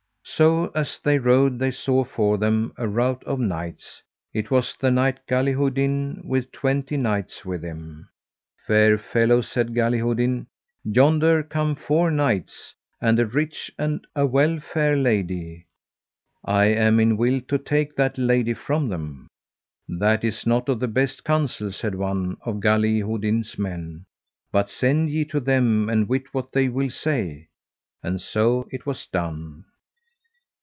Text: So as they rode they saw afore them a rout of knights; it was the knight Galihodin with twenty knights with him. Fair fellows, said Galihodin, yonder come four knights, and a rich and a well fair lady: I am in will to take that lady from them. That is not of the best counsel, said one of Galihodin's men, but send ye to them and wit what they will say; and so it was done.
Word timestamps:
So 0.23 0.67
as 0.69 0.97
they 0.97 1.19
rode 1.19 1.59
they 1.59 1.71
saw 1.71 2.01
afore 2.01 2.37
them 2.37 2.73
a 2.77 2.87
rout 2.87 3.21
of 3.25 3.37
knights; 3.39 4.01
it 4.33 4.49
was 4.49 4.77
the 4.77 4.89
knight 4.89 5.19
Galihodin 5.27 6.23
with 6.23 6.51
twenty 6.53 6.95
knights 6.95 7.43
with 7.43 7.63
him. 7.63 8.07
Fair 8.65 8.97
fellows, 8.97 9.49
said 9.49 9.73
Galihodin, 9.75 10.47
yonder 10.85 11.43
come 11.43 11.75
four 11.75 12.09
knights, 12.09 12.73
and 13.01 13.19
a 13.19 13.25
rich 13.25 13.71
and 13.77 14.07
a 14.15 14.25
well 14.25 14.59
fair 14.59 14.95
lady: 14.95 15.67
I 16.45 16.65
am 16.65 16.99
in 16.99 17.17
will 17.17 17.41
to 17.41 17.57
take 17.57 17.95
that 17.97 18.17
lady 18.17 18.53
from 18.53 18.87
them. 18.87 19.27
That 19.89 20.23
is 20.23 20.47
not 20.47 20.69
of 20.69 20.79
the 20.79 20.87
best 20.87 21.25
counsel, 21.25 21.71
said 21.73 21.93
one 21.93 22.37
of 22.43 22.61
Galihodin's 22.61 23.59
men, 23.59 24.05
but 24.51 24.69
send 24.69 25.09
ye 25.11 25.25
to 25.25 25.39
them 25.41 25.89
and 25.89 26.07
wit 26.07 26.25
what 26.33 26.53
they 26.53 26.69
will 26.69 26.89
say; 26.89 27.49
and 28.01 28.21
so 28.21 28.65
it 28.71 28.85
was 28.85 29.05
done. 29.05 29.65